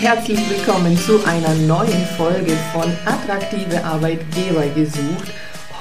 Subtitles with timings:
[0.00, 5.30] Herzlich willkommen zu einer neuen Folge von Attraktive Arbeitgeber gesucht.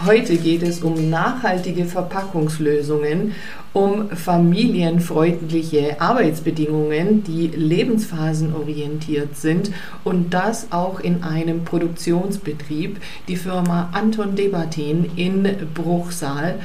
[0.06, 3.34] Heute geht es um nachhaltige Verpackungslösungen,
[3.74, 9.72] um familienfreundliche Arbeitsbedingungen, die lebensphasenorientiert sind
[10.06, 13.02] und das auch in einem Produktionsbetrieb.
[13.28, 16.60] Die Firma Anton Debatin in Bruchsal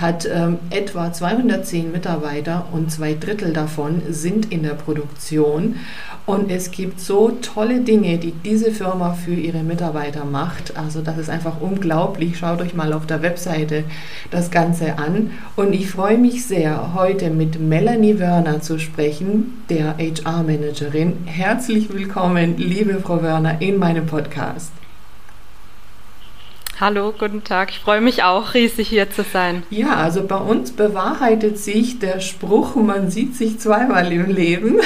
[0.00, 5.76] hat ähm, etwa 210 Mitarbeiter und zwei Drittel davon sind in der Produktion.
[6.24, 10.76] Und es gibt so tolle Dinge, die diese Firma für ihre Mitarbeiter macht.
[10.76, 12.38] Also das ist einfach unglaublich.
[12.38, 13.84] Schaut euch mal auf der Webseite
[14.30, 15.30] das Ganze an.
[15.56, 21.18] Und ich freue mich sehr, heute mit Melanie Wörner zu sprechen, der HR-Managerin.
[21.26, 24.72] Herzlich willkommen, liebe Frau Wörner, in meinem Podcast.
[26.80, 27.68] Hallo, guten Tag.
[27.68, 29.64] Ich freue mich auch, riesig hier zu sein.
[29.68, 34.76] Ja, also bei uns bewahrheitet sich der Spruch, man sieht sich zweimal im Leben.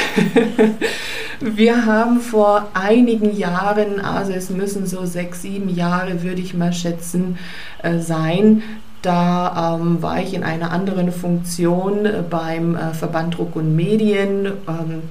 [1.47, 6.73] Wir haben vor einigen Jahren, also es müssen so sechs, sieben Jahre, würde ich mal
[6.73, 7.37] schätzen,
[7.83, 8.63] äh, sein,
[9.03, 14.53] da ähm, war ich in einer anderen Funktion beim äh, Verband Druck und Medien.
[14.67, 15.03] Ähm,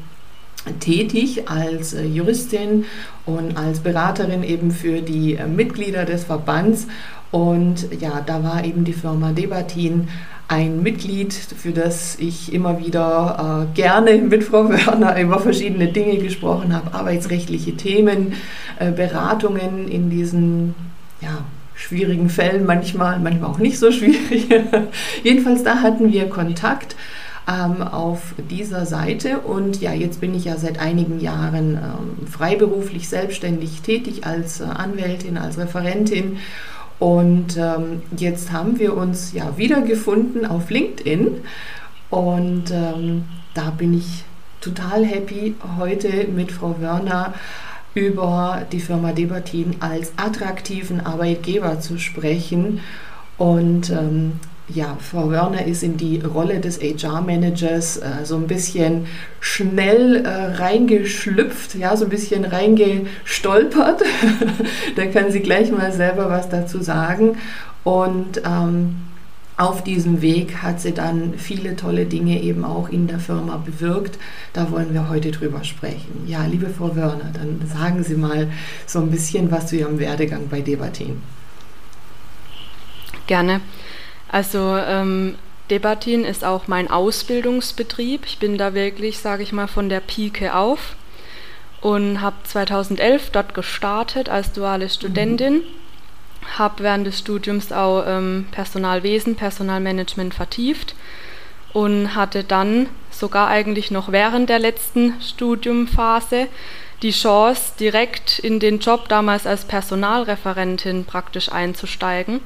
[0.80, 2.86] tätig als äh, Juristin
[3.26, 6.88] und als Beraterin eben für die äh, Mitglieder des Verbands.
[7.32, 10.08] Und ja, da war eben die Firma Debatin
[10.48, 16.18] ein Mitglied, für das ich immer wieder äh, gerne mit Frau Wörner über verschiedene Dinge
[16.18, 18.34] gesprochen habe, arbeitsrechtliche Themen,
[18.80, 20.76] äh, Beratungen in diesen
[21.22, 24.48] ja, schwierigen Fällen, manchmal, manchmal auch nicht so schwierig.
[25.24, 26.96] Jedenfalls da hatten wir Kontakt
[27.48, 29.40] ähm, auf dieser Seite.
[29.40, 34.66] Und ja, jetzt bin ich ja seit einigen Jahren ähm, freiberuflich selbstständig tätig als äh,
[34.66, 36.38] Anwältin, als Referentin.
[37.00, 41.42] Und ähm, jetzt haben wir uns ja wiedergefunden auf LinkedIn.
[42.10, 44.24] Und ähm, da bin ich
[44.62, 47.34] total happy, heute mit Frau Wörner
[47.96, 52.80] über die Firma Debatin als attraktiven Arbeitgeber zu sprechen.
[53.38, 59.08] Und ähm, ja, Frau Wörner ist in die Rolle des HR-Managers äh, so ein bisschen
[59.40, 64.04] schnell äh, reingeschlüpft, ja, so ein bisschen reingestolpert.
[64.96, 67.38] da kann sie gleich mal selber was dazu sagen.
[67.84, 68.96] Und ähm,
[69.58, 74.18] auf diesem Weg hat sie dann viele tolle Dinge eben auch in der Firma bewirkt.
[74.54, 76.24] Da wollen wir heute drüber sprechen.
[76.26, 78.48] Ja, liebe Frau Wörner, dann sagen Sie mal
[78.88, 81.22] so ein bisschen was zu Ihrem Werdegang bei Debatin.
[83.28, 83.62] Gerne.
[84.34, 85.36] Also ähm,
[85.70, 88.26] Debatin ist auch mein Ausbildungsbetrieb.
[88.26, 90.96] Ich bin da wirklich, sage ich mal, von der Pike auf
[91.82, 95.58] und habe 2011 dort gestartet als duale Studentin.
[95.58, 96.58] Mhm.
[96.58, 100.96] Habe während des Studiums auch ähm, Personalwesen, Personalmanagement vertieft
[101.72, 106.48] und hatte dann sogar eigentlich noch während der letzten Studiumphase
[107.04, 112.42] die Chance, direkt in den Job damals als Personalreferentin praktisch einzusteigen.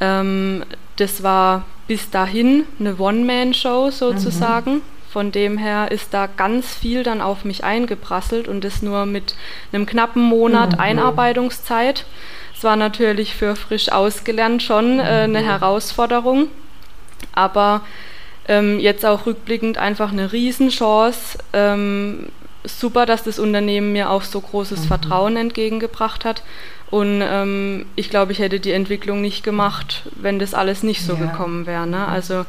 [0.00, 0.64] Ähm,
[0.96, 4.74] das war bis dahin eine One-Man-Show sozusagen.
[4.74, 4.82] Mhm.
[5.10, 9.36] Von dem her ist da ganz viel dann auf mich eingeprasselt und das nur mit
[9.72, 10.80] einem knappen Monat mhm.
[10.80, 12.04] Einarbeitungszeit.
[12.56, 15.44] Es war natürlich für frisch ausgelernt schon äh, eine mhm.
[15.44, 16.48] Herausforderung,
[17.32, 17.82] aber
[18.48, 21.38] ähm, jetzt auch rückblickend einfach eine Riesenchance.
[21.52, 22.30] Ähm,
[22.64, 24.88] super, dass das Unternehmen mir auch so großes mhm.
[24.88, 26.42] Vertrauen entgegengebracht hat
[26.90, 31.14] und ähm, ich glaube, ich hätte die Entwicklung nicht gemacht, wenn das alles nicht so
[31.14, 31.26] ja.
[31.26, 31.86] gekommen wäre.
[31.86, 32.06] Ne?
[32.06, 32.44] Also,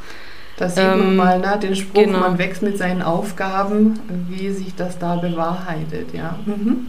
[0.56, 2.20] da sieht man ähm, mal ne, den Spruch, genau.
[2.20, 6.14] man wächst mit seinen Aufgaben, wie sich das da bewahrheitet.
[6.14, 6.38] Ja.
[6.46, 6.88] Mhm.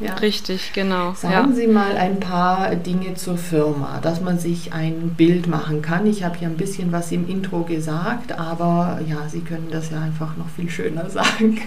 [0.00, 0.14] Ja.
[0.14, 1.14] Richtig, genau.
[1.14, 1.56] Sagen ja.
[1.56, 6.06] Sie mal ein paar Dinge zur Firma, dass man sich ein Bild machen kann.
[6.06, 10.00] Ich habe ja ein bisschen was im Intro gesagt, aber ja, Sie können das ja
[10.00, 11.60] einfach noch viel schöner sagen.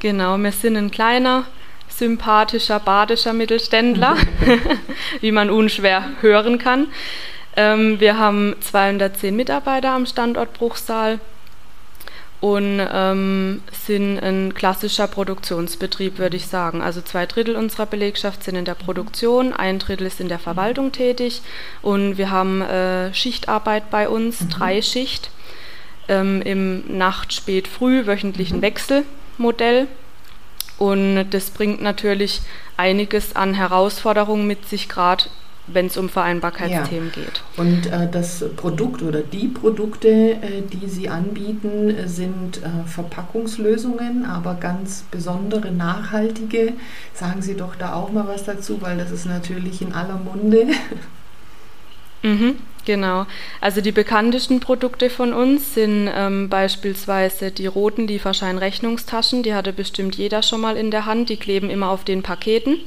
[0.00, 1.44] genau, wir sind ein kleiner
[1.98, 4.16] sympathischer badischer Mittelständler,
[5.20, 6.88] wie man unschwer hören kann.
[7.56, 11.20] Ähm, wir haben 210 Mitarbeiter am Standort Bruchsal
[12.40, 16.82] und ähm, sind ein klassischer Produktionsbetrieb, würde ich sagen.
[16.82, 20.90] Also zwei Drittel unserer Belegschaft sind in der Produktion, ein Drittel ist in der Verwaltung
[20.90, 21.42] tätig
[21.82, 24.48] und wir haben äh, Schichtarbeit bei uns, mhm.
[24.48, 25.30] drei Schicht
[26.08, 28.60] ähm, im Nacht-, Spät-, Früh wöchentlichen.
[28.60, 29.86] Wechselmodell.
[30.82, 32.42] Und das bringt natürlich
[32.76, 35.26] einiges an Herausforderungen mit sich, gerade
[35.68, 37.22] wenn es um Vereinbarkeitsthemen ja.
[37.22, 37.44] geht.
[37.56, 44.54] Und äh, das Produkt oder die Produkte, äh, die Sie anbieten, sind äh, Verpackungslösungen, aber
[44.54, 46.72] ganz besondere nachhaltige.
[47.14, 50.66] Sagen Sie doch da auch mal was dazu, weil das ist natürlich in aller Munde.
[52.22, 53.26] Mhm, genau.
[53.60, 59.42] Also die bekanntesten Produkte von uns sind ähm, beispielsweise die roten Lieferschein-Rechnungstaschen.
[59.42, 61.28] Die hatte bestimmt jeder schon mal in der Hand.
[61.28, 62.78] Die kleben immer auf den Paketen.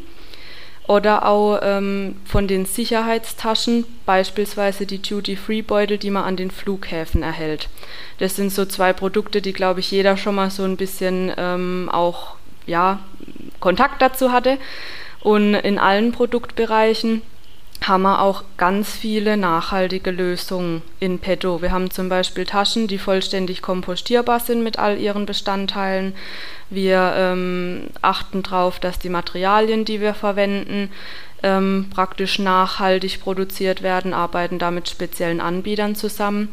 [0.88, 7.70] Oder auch ähm, von den Sicherheitstaschen, beispielsweise die Duty-Free-Beutel, die man an den Flughäfen erhält.
[8.20, 11.90] Das sind so zwei Produkte, die, glaube ich, jeder schon mal so ein bisschen ähm,
[11.92, 12.36] auch
[12.68, 13.00] ja,
[13.60, 14.60] Kontakt dazu hatte.
[15.22, 17.24] Und in allen Produktbereichen
[17.82, 21.62] haben wir auch ganz viele nachhaltige Lösungen in petto.
[21.62, 26.16] Wir haben zum Beispiel Taschen, die vollständig kompostierbar sind mit all ihren Bestandteilen.
[26.70, 30.90] Wir ähm, achten darauf, dass die Materialien, die wir verwenden,
[31.44, 36.50] ähm, praktisch nachhaltig produziert werden, arbeiten da mit speziellen Anbietern zusammen.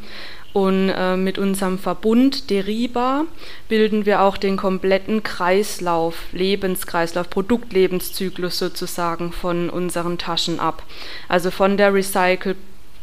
[0.53, 3.25] Und äh, mit unserem Verbund Deriba
[3.69, 10.83] bilden wir auch den kompletten Kreislauf, Lebenskreislauf, Produktlebenszyklus sozusagen von unseren Taschen ab.
[11.29, 12.57] Also von der recycle,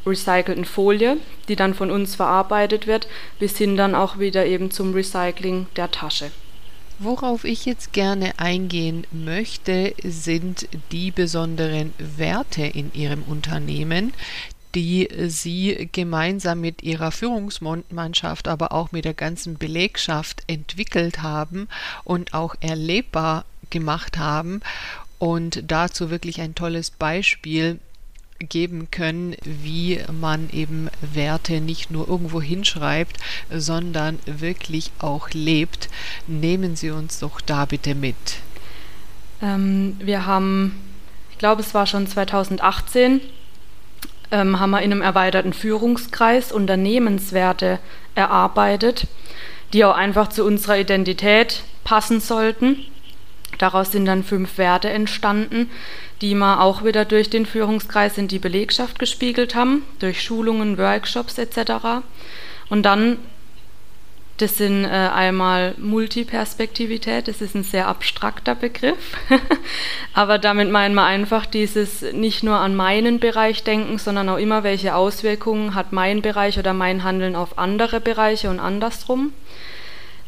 [0.06, 1.18] recycelten Folie,
[1.48, 3.08] die dann von uns verarbeitet wird,
[3.40, 6.32] bis hin dann auch wieder eben zum Recycling der Tasche.
[7.02, 14.12] Worauf ich jetzt gerne eingehen möchte, sind die besonderen Werte in Ihrem Unternehmen,
[14.76, 21.68] die Sie gemeinsam mit Ihrer Führungsmannschaft, aber auch mit der ganzen Belegschaft entwickelt haben
[22.04, 24.62] und auch erlebbar gemacht haben
[25.18, 27.80] und dazu wirklich ein tolles Beispiel
[28.40, 33.18] geben können, wie man eben Werte nicht nur irgendwo hinschreibt,
[33.52, 35.90] sondern wirklich auch lebt.
[36.28, 38.16] Nehmen Sie uns doch da bitte mit.
[39.42, 40.80] Ähm, wir haben,
[41.32, 43.20] ich glaube, es war schon 2018,
[44.32, 47.80] ähm, haben wir in einem erweiterten Führungskreis Unternehmenswerte
[48.16, 49.08] erarbeitet,
[49.74, 52.86] die auch einfach zu unserer Identität passen sollten.
[53.58, 55.70] Daraus sind dann fünf Werte entstanden,
[56.22, 61.38] die wir auch wieder durch den Führungskreis in die Belegschaft gespiegelt haben, durch Schulungen, Workshops
[61.38, 62.04] etc.
[62.70, 63.18] Und dann,
[64.42, 69.18] das sind äh, einmal Multiperspektivität, das ist ein sehr abstrakter Begriff,
[70.14, 74.64] aber damit meinen wir einfach dieses nicht nur an meinen Bereich denken, sondern auch immer,
[74.64, 79.34] welche Auswirkungen hat mein Bereich oder mein Handeln auf andere Bereiche und andersrum.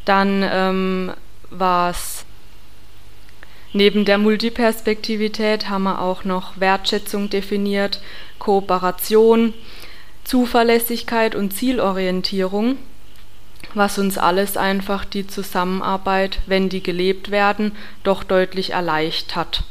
[0.04, 1.12] Dann ähm,
[1.50, 2.24] war es
[3.74, 8.02] Neben der Multiperspektivität haben wir auch noch Wertschätzung definiert,
[8.38, 9.54] Kooperation,
[10.24, 12.76] Zuverlässigkeit und Zielorientierung,
[13.74, 17.72] was uns alles einfach die Zusammenarbeit, wenn die gelebt werden,
[18.02, 19.64] doch deutlich erleichtert.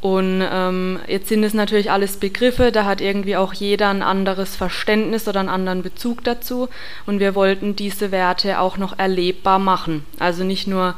[0.00, 4.54] Und ähm, jetzt sind es natürlich alles Begriffe, da hat irgendwie auch jeder ein anderes
[4.54, 6.68] Verständnis oder einen anderen Bezug dazu.
[7.06, 10.04] Und wir wollten diese Werte auch noch erlebbar machen.
[10.18, 10.94] Also nicht nur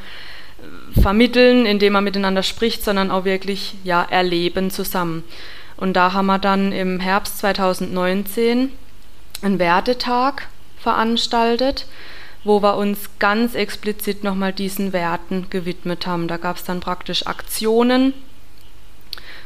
[1.01, 5.25] vermitteln, indem man miteinander spricht, sondern auch wirklich ja, erleben zusammen.
[5.77, 8.71] Und da haben wir dann im Herbst 2019
[9.43, 10.49] einen Wertetag
[10.81, 11.87] veranstaltet,
[12.45, 16.29] wo wir uns ganz explizit nochmal diesen Werten gewidmet haben.
[16.29, 18.15] Da gab es dann praktisch Aktionen,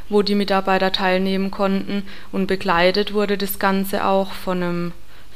[0.09, 4.91] wo die Mitarbeiter teilnehmen konnten und begleitet wurde das Ganze auch von einem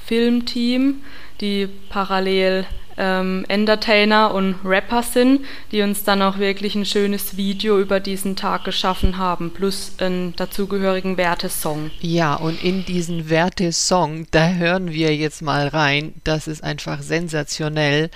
[0.06, 1.02] Filmteam,
[1.42, 2.66] die parallel
[2.98, 8.36] ähm, Entertainer und Rapper sind, die uns dann auch wirklich ein schönes Video über diesen
[8.36, 11.92] Tag geschaffen haben, plus einen dazugehörigen Wertesong.
[12.02, 16.14] Ja, und in diesen Wertesong, da hören wir jetzt mal rein.
[16.24, 18.10] Das ist einfach sensationell.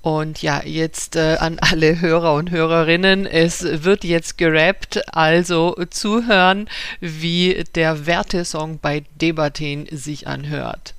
[0.00, 6.68] Und ja, jetzt äh, an alle Hörer und Hörerinnen, es wird jetzt gerappt, also zuhören,
[7.00, 10.94] wie der Wertesong bei Debatin sich anhört.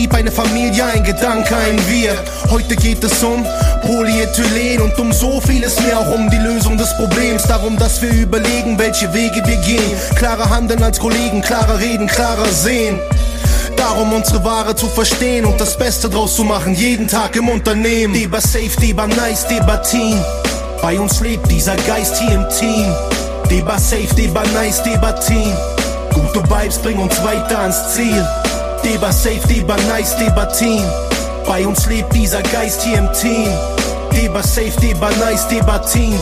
[0.00, 2.16] Lieb eine Familie, ein Gedanke, ein Wir.
[2.50, 3.44] Heute geht es um
[3.82, 7.42] Polyethylen und um so vieles mehr, auch um die Lösung des Problems.
[7.42, 9.96] Darum, dass wir überlegen, welche Wege wir gehen.
[10.14, 13.00] Klarer handeln als Kollegen, klarer reden, klarer sehen.
[13.76, 18.14] Darum unsere Ware zu verstehen und das Beste draus zu machen, jeden Tag im Unternehmen.
[18.14, 20.16] Deba safe, Deba nice, Deba team.
[20.80, 22.94] Bei uns lebt dieser Geist hier im Team.
[23.50, 25.52] Deba safe, Deba nice, Deba team.
[26.14, 28.24] Gute Vibes bringen uns weiter ans Ziel.
[28.82, 30.82] Deber safe, Deber nice, Deber Team.
[31.46, 33.48] Bei uns lebt dieser Geist hier im Team.
[34.12, 36.18] Deber safe, Deber nice, Deber Team.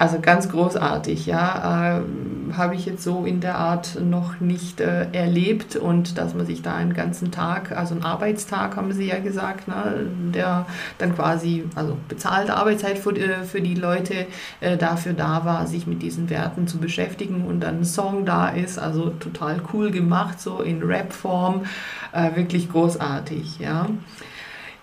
[0.00, 1.98] Also ganz großartig, ja.
[1.98, 6.46] Äh, Habe ich jetzt so in der Art noch nicht äh, erlebt und dass man
[6.46, 10.64] sich da einen ganzen Tag, also einen Arbeitstag haben Sie ja gesagt, ne, der
[10.96, 14.26] dann quasi, also bezahlte Arbeitszeit für, äh, für die Leute
[14.60, 18.48] äh, dafür da war, sich mit diesen Werten zu beschäftigen und dann ein Song da
[18.48, 21.66] ist, also total cool gemacht, so in Rap-Form,
[22.12, 23.86] äh, wirklich großartig, ja.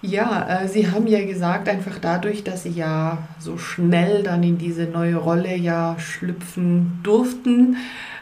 [0.02, 4.58] Ja, äh, Sie haben ja gesagt, einfach dadurch, dass Sie ja so schnell dann in
[4.58, 7.78] diese neue Rolle ja schlüpfen durften,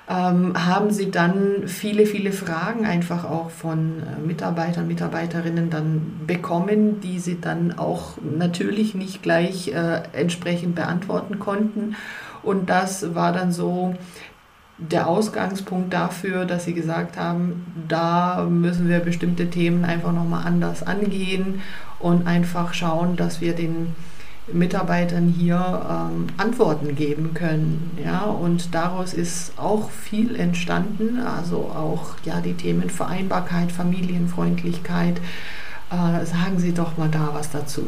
[0.08, 7.02] ähm, haben sie dann viele, viele Fragen einfach auch von äh, Mitarbeitern, Mitarbeiterinnen dann bekommen,
[7.02, 11.96] die sie dann auch natürlich nicht gleich äh, entsprechend beantworten konnten.
[12.44, 13.96] Und das war dann so
[14.78, 20.84] der Ausgangspunkt dafür, dass sie gesagt haben, da müssen wir bestimmte Themen einfach nochmal anders
[20.84, 21.62] angehen
[22.00, 23.96] und einfach schauen, dass wir den
[24.52, 27.98] Mitarbeitern hier ähm, Antworten geben können.
[28.04, 28.22] Ja?
[28.22, 35.20] Und daraus ist auch viel entstanden, also auch ja, die Themen Vereinbarkeit, Familienfreundlichkeit.
[35.90, 37.88] Äh, sagen Sie doch mal da was dazu.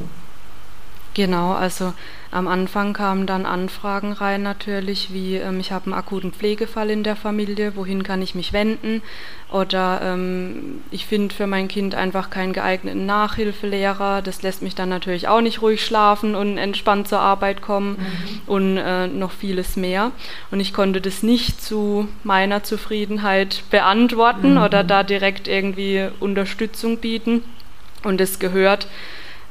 [1.13, 1.93] Genau, also
[2.29, 7.03] am Anfang kamen dann Anfragen rein natürlich, wie ähm, ich habe einen akuten Pflegefall in
[7.03, 9.01] der Familie, wohin kann ich mich wenden?
[9.49, 14.21] Oder ähm, ich finde für mein Kind einfach keinen geeigneten Nachhilfelehrer.
[14.21, 18.41] Das lässt mich dann natürlich auch nicht ruhig schlafen und entspannt zur Arbeit kommen mhm.
[18.45, 20.11] und äh, noch vieles mehr.
[20.51, 24.63] Und ich konnte das nicht zu meiner Zufriedenheit beantworten mhm.
[24.63, 27.43] oder da direkt irgendwie Unterstützung bieten.
[28.03, 28.87] Und es gehört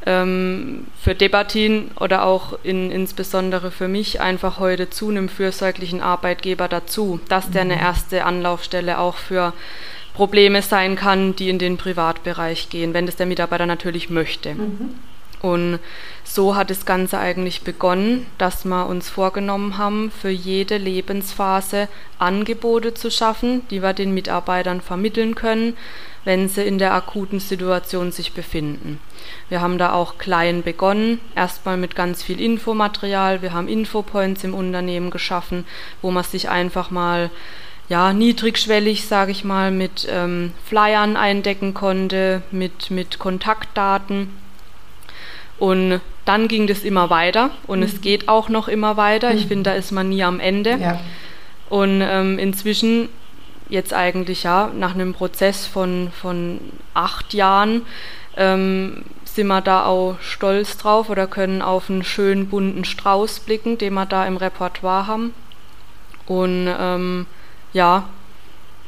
[0.06, 7.18] für Debatin oder auch in, insbesondere für mich einfach heute zu einem fürsorglichen Arbeitgeber dazu,
[7.28, 7.82] dass der eine mhm.
[7.82, 9.52] erste Anlaufstelle auch für
[10.14, 14.54] Probleme sein kann, die in den Privatbereich gehen, wenn das der Mitarbeiter natürlich möchte.
[14.54, 14.94] Mhm.
[15.42, 15.80] Und
[16.24, 22.94] so hat das Ganze eigentlich begonnen, dass wir uns vorgenommen haben, für jede Lebensphase Angebote
[22.94, 25.76] zu schaffen, die wir den Mitarbeitern vermitteln können,
[26.26, 28.98] wenn sie in der akuten Situation sich befinden.
[29.48, 33.42] Wir haben da auch klein begonnen, erstmal mit ganz viel Infomaterial.
[33.42, 35.64] Wir haben Infopoints im Unternehmen geschaffen,
[36.02, 37.30] wo man sich einfach mal
[37.88, 44.30] ja, niedrigschwellig, sage ich mal, mit ähm, Flyern eindecken konnte, mit, mit Kontaktdaten.
[45.60, 47.84] Und dann ging das immer weiter und mhm.
[47.84, 49.32] es geht auch noch immer weiter.
[49.32, 49.48] Ich mhm.
[49.48, 50.76] finde, da ist man nie am Ende.
[50.80, 51.00] Ja.
[51.68, 53.10] Und ähm, inzwischen
[53.68, 56.60] jetzt eigentlich ja nach einem Prozess von, von
[56.94, 57.82] acht Jahren
[58.36, 63.78] ähm, sind wir da auch stolz drauf oder können auf einen schönen bunten Strauß blicken,
[63.78, 65.34] den wir da im Repertoire haben.
[66.26, 67.26] Und ähm,
[67.72, 68.08] ja,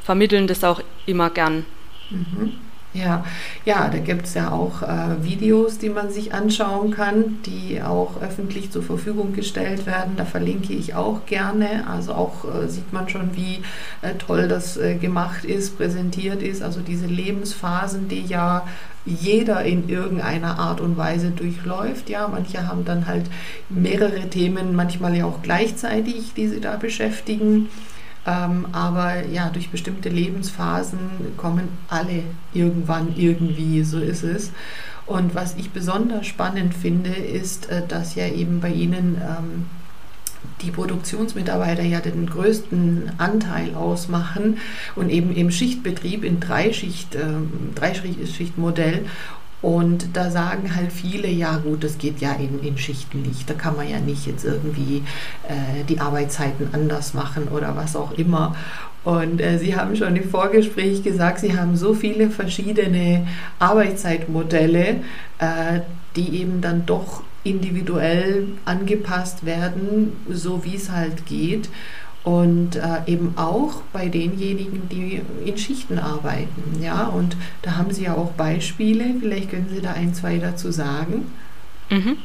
[0.03, 1.65] vermitteln das auch immer gern.
[2.09, 2.59] Mhm.
[2.91, 3.23] Ja,
[3.65, 8.19] ja, da gibt es ja auch äh, Videos, die man sich anschauen kann, die auch
[8.19, 10.13] öffentlich zur Verfügung gestellt werden.
[10.17, 11.87] Da verlinke ich auch gerne.
[11.87, 13.61] Also auch äh, sieht man schon, wie
[14.01, 16.63] äh, toll das äh, gemacht ist, präsentiert ist.
[16.63, 18.65] Also diese Lebensphasen, die ja
[19.05, 22.09] jeder in irgendeiner Art und Weise durchläuft.
[22.09, 23.25] Ja, manche haben dann halt
[23.69, 27.69] mehrere Themen, manchmal ja auch gleichzeitig, die sie da beschäftigen.
[28.29, 30.99] Ähm, aber ja, durch bestimmte Lebensphasen
[31.35, 34.51] kommen alle irgendwann irgendwie, so ist es.
[35.07, 39.65] Und was ich besonders spannend finde, ist, äh, dass ja eben bei Ihnen ähm,
[40.61, 44.57] die Produktionsmitarbeiter ja den größten Anteil ausmachen
[44.95, 49.05] und eben im Schichtbetrieb in Dreischicht, ähm, Dreischichtmodell
[49.61, 53.49] und da sagen halt viele, ja gut, das geht ja in, in Schichten nicht.
[53.49, 55.03] Da kann man ja nicht jetzt irgendwie
[55.47, 58.55] äh, die Arbeitszeiten anders machen oder was auch immer.
[59.03, 63.27] Und äh, Sie haben schon im Vorgespräch gesagt, Sie haben so viele verschiedene
[63.59, 65.01] Arbeitszeitmodelle,
[65.39, 65.79] äh,
[66.15, 71.69] die eben dann doch individuell angepasst werden, so wie es halt geht
[72.23, 76.81] und äh, eben auch bei denjenigen, die in Schichten arbeiten.
[76.81, 79.05] Ja, und da haben Sie ja auch Beispiele.
[79.19, 81.31] Vielleicht können Sie da ein, zwei dazu sagen.
[81.89, 82.17] Mhm.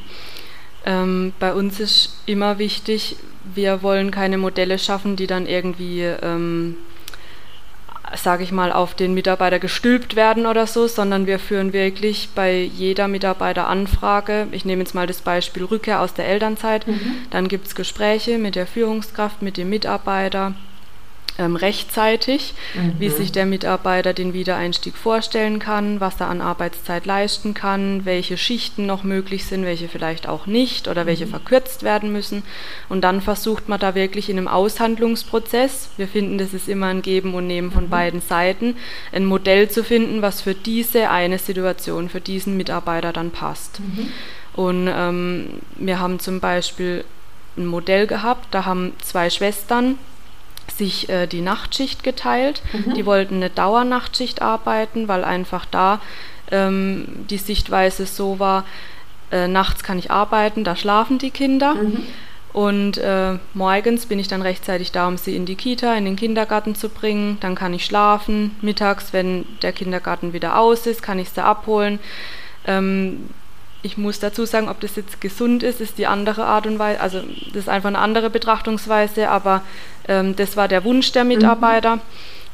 [0.85, 3.15] Ähm, bei uns ist immer wichtig,
[3.55, 6.75] wir wollen keine Modelle schaffen, die dann irgendwie ähm,
[8.15, 12.61] sage ich mal, auf den Mitarbeiter gestülpt werden oder so, sondern wir führen wirklich bei
[12.61, 17.15] jeder Mitarbeiteranfrage, ich nehme jetzt mal das Beispiel Rückkehr aus der Elternzeit, mhm.
[17.31, 20.53] dann gibt es Gespräche mit der Führungskraft, mit dem Mitarbeiter,
[21.37, 22.95] ähm, rechtzeitig, mhm.
[22.99, 28.37] wie sich der Mitarbeiter den Wiedereinstieg vorstellen kann, was er an Arbeitszeit leisten kann, welche
[28.37, 31.31] Schichten noch möglich sind, welche vielleicht auch nicht oder welche mhm.
[31.31, 32.43] verkürzt werden müssen.
[32.89, 37.01] Und dann versucht man da wirklich in einem Aushandlungsprozess, wir finden, das ist immer ein
[37.01, 37.89] Geben und Nehmen von mhm.
[37.89, 38.75] beiden Seiten,
[39.11, 43.79] ein Modell zu finden, was für diese eine Situation, für diesen Mitarbeiter dann passt.
[43.79, 44.07] Mhm.
[44.53, 47.03] Und ähm, wir haben zum Beispiel
[47.57, 49.97] ein Modell gehabt, da haben zwei Schwestern
[50.71, 52.61] sich äh, die Nachtschicht geteilt.
[52.73, 52.93] Mhm.
[52.93, 55.99] Die wollten eine Dauernachtschicht arbeiten, weil einfach da
[56.51, 58.65] ähm, die Sichtweise so war,
[59.31, 61.75] äh, nachts kann ich arbeiten, da schlafen die Kinder.
[61.75, 62.03] Mhm.
[62.53, 66.15] Und äh, morgens bin ich dann rechtzeitig da, um sie in die Kita, in den
[66.15, 67.37] Kindergarten zu bringen.
[67.41, 68.55] Dann kann ich schlafen.
[68.61, 71.99] Mittags, wenn der Kindergarten wieder aus ist, kann ich sie abholen.
[72.65, 73.29] Ähm,
[73.85, 76.99] ich muss dazu sagen, ob das jetzt gesund ist, ist die andere Art und Weise,
[76.99, 79.61] also das ist einfach eine andere Betrachtungsweise, aber
[80.07, 82.01] ähm, das war der Wunsch der Mitarbeiter mhm.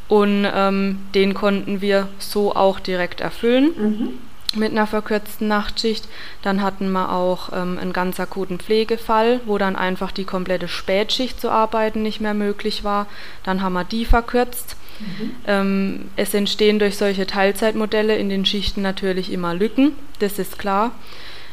[0.10, 3.72] und ähm, den konnten wir so auch direkt erfüllen.
[3.78, 4.10] Mhm
[4.54, 6.10] mit einer verkürzten Nachtschicht.
[6.42, 11.40] Dann hatten wir auch ähm, einen ganz akuten Pflegefall, wo dann einfach die komplette Spätschicht
[11.40, 13.08] zu arbeiten nicht mehr möglich war.
[13.46, 14.76] Dann haben wir die verkürzt.
[15.00, 15.32] Mhm.
[15.48, 20.92] Ähm, es entstehen durch solche Teilzeitmodelle in den Schichten natürlich immer Lücken, das ist klar.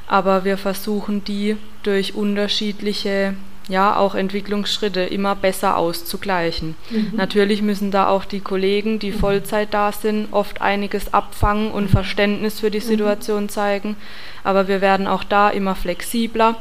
[0.06, 3.34] Aber wir versuchen die durch unterschiedliche
[3.68, 6.74] ja auch Entwicklungsschritte immer besser auszugleichen.
[6.90, 7.12] Mhm.
[7.14, 9.18] Natürlich müssen da auch die Kollegen, die mhm.
[9.18, 11.88] Vollzeit da sind, oft einiges abfangen und.
[11.88, 12.84] Verständnis für die mhm.
[12.84, 13.48] Situation mhm.
[13.48, 13.96] zeigen,
[14.44, 16.56] aber wir werden auch da immer flexibler.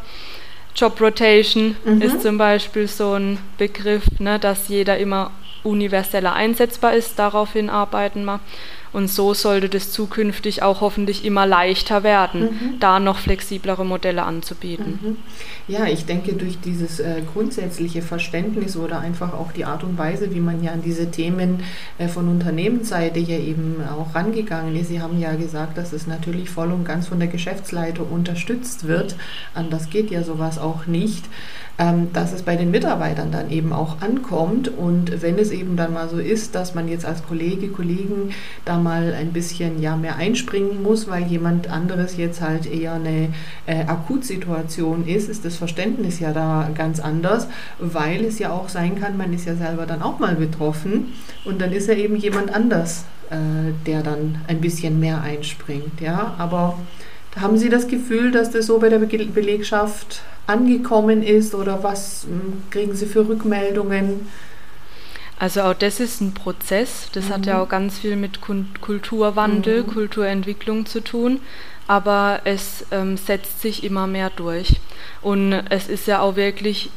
[0.75, 2.01] Job Rotation mhm.
[2.01, 5.31] ist zum Beispiel so ein Begriff, ne, dass jeder immer
[5.67, 8.39] universeller einsetzbar ist, daraufhin arbeiten wir.
[8.93, 12.79] Und so sollte das zukünftig auch hoffentlich immer leichter werden, mhm.
[12.79, 14.99] da noch flexiblere Modelle anzubieten.
[15.01, 15.17] Mhm.
[15.67, 20.33] Ja, ich denke, durch dieses äh, grundsätzliche Verständnis oder einfach auch die Art und Weise,
[20.33, 21.63] wie man ja an diese Themen
[21.97, 24.87] äh, von Unternehmensseite ja eben auch rangegangen ist.
[24.87, 29.15] Sie haben ja gesagt, dass es natürlich voll und ganz von der Geschäftsleitung unterstützt wird.
[29.53, 31.25] Anders geht ja sowas auch nicht.
[31.79, 34.67] Ähm, dass es bei den Mitarbeitern dann eben auch ankommt.
[34.67, 38.31] Und wenn es eben dann mal so ist, dass man jetzt als Kollege, Kollegen
[38.65, 43.29] da mal ein bisschen ja mehr einspringen muss, weil jemand anderes jetzt halt eher eine
[43.67, 48.99] äh, Akutsituation ist, ist das Verständnis ja da ganz anders, weil es ja auch sein
[48.99, 51.13] kann, man ist ja selber dann auch mal betroffen
[51.45, 53.35] und dann ist ja eben jemand anders, äh,
[53.85, 56.79] der dann ein bisschen mehr einspringt, ja, aber
[57.39, 62.63] haben Sie das Gefühl, dass das so bei der Belegschaft angekommen ist oder was hm,
[62.69, 64.27] kriegen Sie für Rückmeldungen?
[65.39, 67.09] Also auch das ist ein Prozess.
[67.13, 67.33] Das mhm.
[67.33, 67.61] hat ja mhm.
[67.61, 69.87] auch ganz viel mit Kulturwandel, mhm.
[69.87, 71.41] Kulturentwicklung zu tun.
[71.87, 74.79] Aber es ähm, setzt sich immer mehr durch.
[75.21, 76.89] Und es ist ja auch wirklich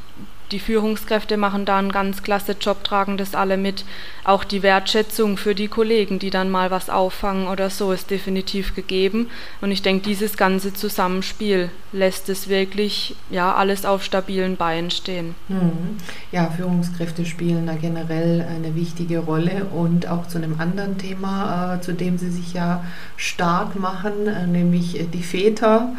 [0.53, 3.85] die Führungskräfte machen da einen ganz klasse Job, tragen das alle mit.
[4.25, 8.75] Auch die Wertschätzung für die Kollegen, die dann mal was auffangen oder so, ist definitiv
[8.75, 9.29] gegeben.
[9.61, 15.35] Und ich denke, dieses ganze Zusammenspiel lässt es wirklich ja alles auf stabilen Beinen stehen.
[15.49, 15.97] Mhm.
[16.33, 21.81] Ja, Führungskräfte spielen da generell eine wichtige Rolle und auch zu einem anderen Thema, äh,
[21.81, 22.85] zu dem sie sich ja
[23.17, 25.93] stark machen, äh, nämlich die Väter.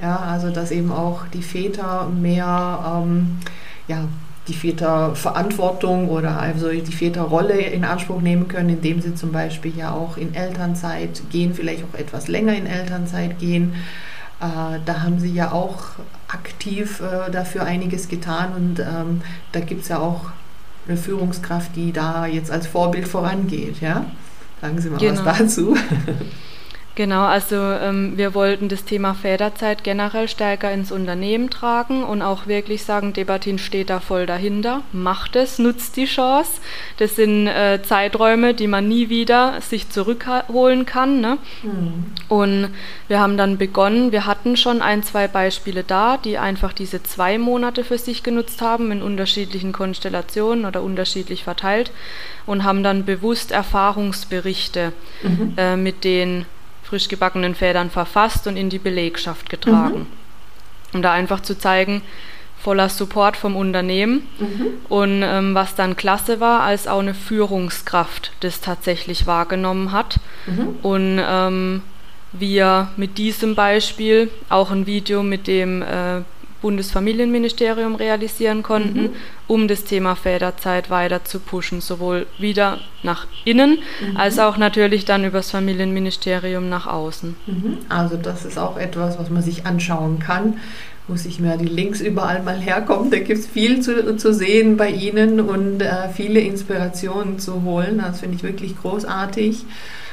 [0.00, 3.38] Ja, also dass eben auch die Väter mehr ähm,
[3.88, 4.08] ja,
[4.48, 9.32] die Väter Verantwortung oder also die Väter Rolle in Anspruch nehmen können, indem sie zum
[9.32, 13.74] Beispiel ja auch in Elternzeit gehen, vielleicht auch etwas länger in Elternzeit gehen.
[14.40, 15.84] Äh, da haben sie ja auch
[16.28, 19.22] aktiv äh, dafür einiges getan und ähm,
[19.52, 20.26] da gibt es ja auch
[20.86, 23.80] eine Führungskraft, die da jetzt als Vorbild vorangeht.
[23.80, 24.06] Ja?
[24.60, 25.24] Sagen Sie mal genau.
[25.24, 25.76] was dazu.
[26.96, 32.46] Genau, also ähm, wir wollten das Thema Väterzeit generell stärker ins Unternehmen tragen und auch
[32.46, 36.52] wirklich sagen, Debatin steht da voll dahinter, macht es, nutzt die Chance.
[36.96, 41.20] Das sind äh, Zeiträume, die man nie wieder sich zurückholen kann.
[41.20, 41.36] Ne?
[41.62, 42.06] Mhm.
[42.30, 42.68] Und
[43.08, 47.36] wir haben dann begonnen, wir hatten schon ein, zwei Beispiele da, die einfach diese zwei
[47.36, 51.90] Monate für sich genutzt haben in unterschiedlichen Konstellationen oder unterschiedlich verteilt
[52.46, 55.52] und haben dann bewusst Erfahrungsberichte mhm.
[55.58, 56.46] äh, mit den
[56.88, 60.00] frisch gebackenen Federn verfasst und in die Belegschaft getragen.
[60.00, 60.06] Mhm.
[60.94, 62.02] Um da einfach zu zeigen,
[62.58, 64.66] voller Support vom Unternehmen mhm.
[64.88, 70.76] und ähm, was dann klasse war, als auch eine Führungskraft das tatsächlich wahrgenommen hat mhm.
[70.82, 71.82] und ähm,
[72.32, 76.22] wir mit diesem Beispiel auch ein Video mit dem äh,
[76.62, 79.10] Bundesfamilienministerium realisieren konnten, mhm.
[79.46, 84.16] um das Thema Väterzeit weiter zu pushen, sowohl wieder nach innen mhm.
[84.16, 87.36] als auch natürlich dann übers Familienministerium nach außen.
[87.46, 87.78] Mhm.
[87.88, 90.54] Also das ist auch etwas, was man sich anschauen kann.
[91.08, 93.12] Muss ich mir die Links überall mal herkommen.
[93.12, 97.98] Da gibt es viel zu, zu sehen bei Ihnen und äh, viele Inspirationen zu holen.
[97.98, 99.64] Das finde ich wirklich großartig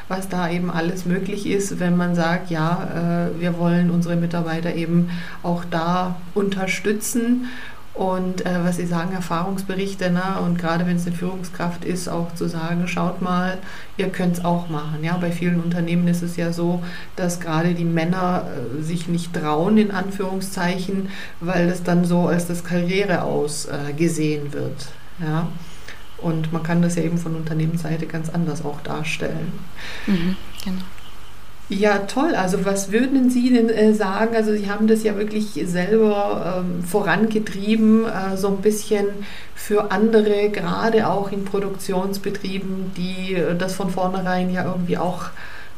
[0.07, 4.75] was da eben alles möglich ist, wenn man sagt, ja, äh, wir wollen unsere Mitarbeiter
[4.75, 5.09] eben
[5.43, 7.47] auch da unterstützen.
[7.93, 10.39] Und äh, was Sie sagen, Erfahrungsberichte, ne?
[10.43, 13.59] und gerade wenn es eine Führungskraft ist, auch zu sagen, schaut mal,
[13.97, 15.03] ihr könnt es auch machen.
[15.03, 15.17] Ja?
[15.17, 16.83] Bei vielen Unternehmen ist es ja so,
[17.15, 22.47] dass gerade die Männer äh, sich nicht trauen, in Anführungszeichen, weil es dann so als
[22.47, 24.87] das Karriere aus äh, gesehen wird.
[25.19, 25.47] Ja?
[26.23, 29.51] Und man kann das ja eben von Unternehmensseite ganz anders auch darstellen.
[30.07, 30.81] Mhm, genau.
[31.69, 32.35] Ja, toll.
[32.35, 34.35] Also was würden Sie denn äh, sagen?
[34.35, 39.07] Also Sie haben das ja wirklich selber ähm, vorangetrieben, äh, so ein bisschen
[39.55, 45.25] für andere, gerade auch in Produktionsbetrieben, die äh, das von vornherein ja irgendwie auch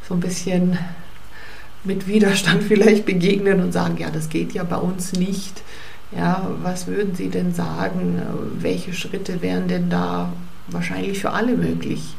[0.08, 0.78] so ein bisschen
[1.84, 5.62] mit Widerstand vielleicht begegnen und sagen, ja, das geht ja bei uns nicht.
[6.12, 8.22] Ja, was würden Sie denn sagen?
[8.58, 10.32] Welche Schritte wären denn da
[10.68, 12.14] wahrscheinlich für alle möglich?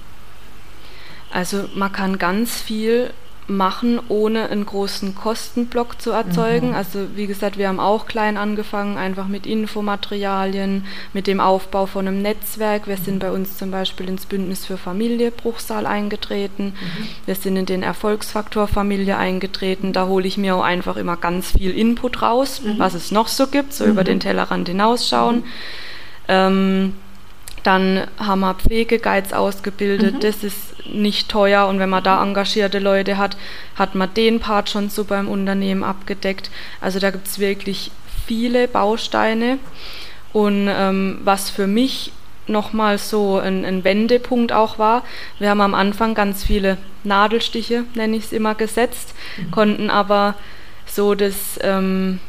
[1.31, 3.11] Also man kann ganz viel
[3.47, 6.69] machen, ohne einen großen Kostenblock zu erzeugen.
[6.69, 6.75] Mhm.
[6.75, 12.07] Also wie gesagt, wir haben auch klein angefangen, einfach mit Infomaterialien, mit dem Aufbau von
[12.07, 12.87] einem Netzwerk.
[12.87, 16.73] Wir sind bei uns zum Beispiel ins Bündnis für Familie Bruchsal eingetreten.
[16.73, 17.07] Mhm.
[17.25, 19.93] Wir sind in den Erfolgsfaktor Familie eingetreten.
[19.93, 22.79] Da hole ich mir auch einfach immer ganz viel Input raus, mhm.
[22.79, 24.05] was es noch so gibt, so über mhm.
[24.05, 25.37] den Tellerrand hinausschauen.
[25.37, 25.43] Mhm.
[26.27, 26.93] Ähm,
[27.67, 30.15] dann haben wir Pflegeguides ausgebildet.
[30.15, 30.19] Mhm.
[30.21, 33.35] Das ist nicht teuer und wenn man da engagierte Leute hat,
[33.75, 36.49] hat man den Part schon so beim Unternehmen abgedeckt.
[36.79, 37.91] Also da gibt es wirklich
[38.25, 39.59] viele Bausteine.
[40.31, 42.13] Und ähm, was für mich
[42.47, 45.03] nochmal so ein, ein, Wendepunkt auch war,
[45.39, 49.51] wir haben am Anfang ganz viele Nadelstiche, nenne ich es immer, gesetzt, mhm.
[49.51, 50.35] konnten aber
[50.85, 52.19] so das ähm,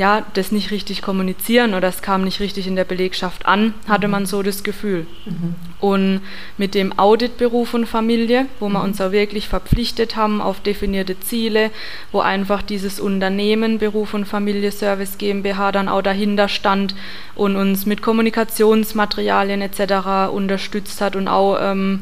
[0.00, 4.06] ja, das nicht richtig kommunizieren oder es kam nicht richtig in der Belegschaft an, hatte
[4.08, 4.12] mhm.
[4.12, 5.06] man so das Gefühl.
[5.26, 5.54] Mhm.
[5.78, 6.22] Und
[6.56, 8.86] mit dem Auditberuf und Familie, wo wir mhm.
[8.86, 11.70] uns auch wirklich verpflichtet haben auf definierte Ziele,
[12.12, 16.94] wo einfach dieses Unternehmen Beruf und Familie Service GmbH dann auch dahinter stand
[17.34, 20.32] und uns mit Kommunikationsmaterialien etc.
[20.32, 22.00] unterstützt hat und auch ähm,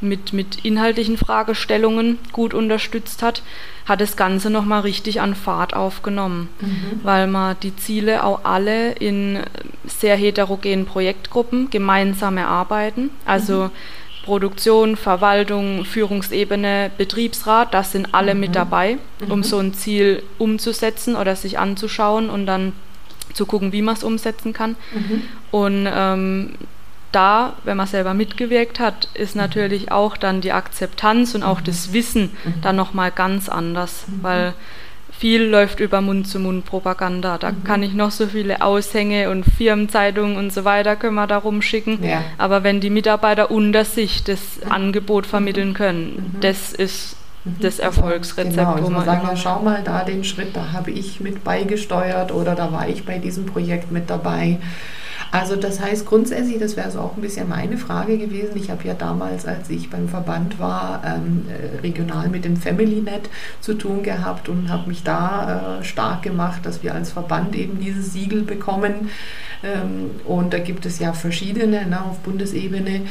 [0.00, 3.42] mit, mit inhaltlichen Fragestellungen gut unterstützt hat,
[3.86, 7.00] hat das Ganze nochmal richtig an Fahrt aufgenommen, mhm.
[7.02, 9.40] weil man die Ziele auch alle in
[9.86, 13.10] sehr heterogenen Projektgruppen gemeinsam erarbeiten.
[13.24, 13.70] Also mhm.
[14.24, 18.40] Produktion, Verwaltung, Führungsebene, Betriebsrat, das sind alle mhm.
[18.40, 19.44] mit dabei, um mhm.
[19.44, 22.72] so ein Ziel umzusetzen oder sich anzuschauen und dann
[23.34, 24.76] zu gucken, wie man es umsetzen kann.
[24.92, 25.22] Mhm.
[25.52, 26.54] Und ähm,
[27.12, 29.42] da, wenn man selber mitgewirkt hat, ist mhm.
[29.42, 31.92] natürlich auch dann die Akzeptanz und auch das mhm.
[31.94, 32.60] Wissen mhm.
[32.62, 34.54] dann nochmal ganz anders, weil
[35.18, 37.38] viel läuft über Mund-zu-Mund-Propaganda.
[37.38, 37.64] Da mhm.
[37.64, 42.04] kann ich noch so viele Aushänge und Firmenzeitungen und so weiter können wir da rumschicken.
[42.04, 42.22] Ja.
[42.38, 44.72] Aber wenn die Mitarbeiter unter sich das mhm.
[44.72, 46.40] Angebot vermitteln können, mhm.
[46.40, 47.16] das ist
[47.60, 48.56] das Erfolgsrezept.
[48.56, 52.32] Genau, also man sagen, ja, schau mal da den Schritt, da habe ich mit beigesteuert
[52.32, 54.58] oder da war ich bei diesem Projekt mit dabei.
[55.32, 58.56] Also das heißt grundsätzlich, das wäre so auch ein bisschen meine Frage gewesen.
[58.56, 63.28] Ich habe ja damals, als ich beim Verband war, ähm, äh, regional mit dem FamilyNet
[63.60, 67.80] zu tun gehabt und habe mich da äh, stark gemacht, dass wir als Verband eben
[67.80, 69.10] dieses Siegel bekommen.
[69.62, 73.02] Ähm, und da gibt es ja verschiedene ne, auf Bundesebene.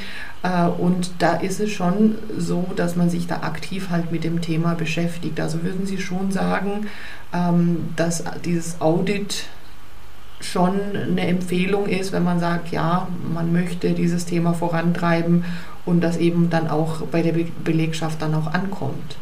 [0.44, 4.42] Äh, und da ist es schon so, dass man sich da aktiv halt mit dem
[4.42, 5.40] Thema beschäftigt.
[5.40, 6.88] Also würden Sie schon sagen,
[7.34, 9.46] ähm, dass dieses Audit
[10.42, 15.46] schon eine Empfehlung ist, wenn man sagt, ja, man möchte dieses Thema vorantreiben
[15.86, 19.18] und das eben dann auch bei der Be Belegschaft dann auch ankommt.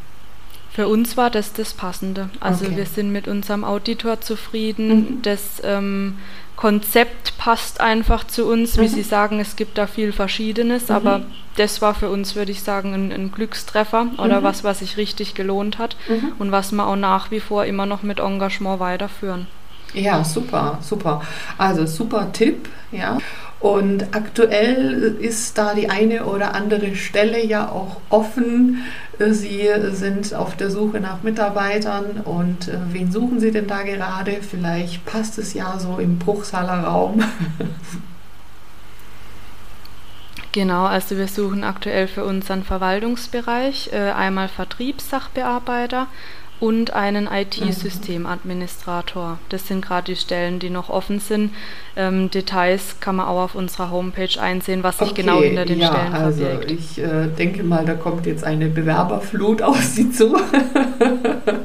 [0.71, 2.29] Für uns war das das Passende.
[2.39, 2.77] Also okay.
[2.77, 4.87] wir sind mit unserem Auditor zufrieden.
[4.87, 5.21] Mhm.
[5.21, 6.17] Das ähm,
[6.55, 8.77] Konzept passt einfach zu uns.
[8.77, 8.87] Wie mhm.
[8.87, 10.95] Sie sagen, es gibt da viel Verschiedenes, mhm.
[10.95, 11.21] aber
[11.57, 14.43] das war für uns, würde ich sagen, ein, ein Glückstreffer oder mhm.
[14.45, 16.33] was, was sich richtig gelohnt hat mhm.
[16.39, 19.45] und was wir auch nach wie vor immer noch mit Engagement weiterführen.
[19.93, 21.21] Ja, super, super.
[21.57, 23.17] Also super Tipp, ja.
[23.59, 28.81] Und aktuell ist da die eine oder andere Stelle ja auch offen.
[29.19, 34.39] Sie sind auf der Suche nach Mitarbeitern und äh, wen suchen Sie denn da gerade?
[34.41, 37.23] Vielleicht passt es ja so im Bruchsaler Raum.
[40.53, 46.05] Genau, also wir suchen aktuell für unseren Verwaltungsbereich äh, einmal Vertriebssachbearbeiter
[46.63, 49.37] und einen IT-Systemadministrator.
[49.49, 51.51] Das sind gerade die Stellen, die noch offen sind.
[51.97, 55.73] Ähm, Details kann man auch auf unserer Homepage einsehen, was sich genau okay, genau hinter
[55.73, 56.71] den ja, Stellen also verbirgt.
[56.71, 60.37] Ich äh, denke mal, da kommt jetzt eine Bewerberflut auf Sie zu.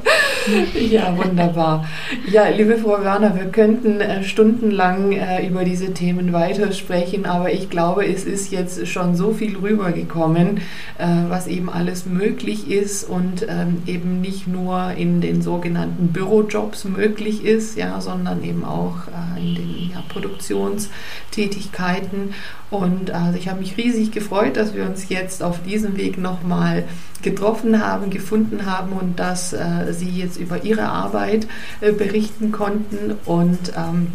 [0.89, 1.87] ja, wunderbar.
[2.31, 7.69] Ja, liebe Frau Werner, wir könnten äh, stundenlang äh, über diese Themen weitersprechen, aber ich
[7.69, 10.57] glaube, es ist jetzt schon so viel rübergekommen,
[10.97, 16.85] äh, was eben alles möglich ist und ähm, eben nicht nur in den sogenannten Bürojobs
[16.85, 22.33] möglich ist, ja, sondern eben auch äh, in den ja, Produktionstätigkeiten.
[22.69, 26.83] Und also ich habe mich riesig gefreut, dass wir uns jetzt auf diesem Weg nochmal
[27.21, 31.47] getroffen haben, gefunden haben und dass äh, Sie jetzt über Ihre Arbeit
[31.81, 33.15] äh, berichten konnten.
[33.25, 34.07] Und ähm,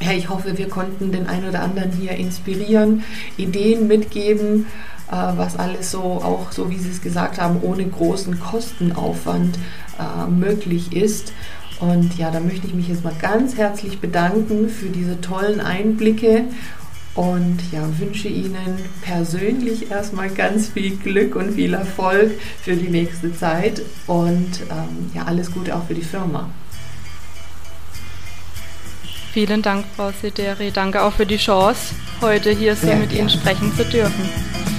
[0.00, 3.04] ja, ich hoffe, wir konnten den einen oder anderen hier inspirieren,
[3.36, 4.66] Ideen mitgeben,
[5.10, 9.58] äh, was alles so, auch so wie Sie es gesagt haben, ohne großen Kostenaufwand
[9.98, 11.32] äh, möglich ist.
[11.80, 16.44] Und ja, da möchte ich mich jetzt mal ganz herzlich bedanken für diese tollen Einblicke
[17.14, 23.36] und ja, wünsche Ihnen persönlich erstmal ganz viel Glück und viel Erfolg für die nächste
[23.36, 26.48] Zeit und ähm, ja, alles Gute auch für die Firma.
[29.32, 30.70] Vielen Dank, Frau Sederi.
[30.72, 33.20] Danke auch für die Chance, heute hier so Sehr mit gerne.
[33.20, 34.71] Ihnen sprechen zu dürfen.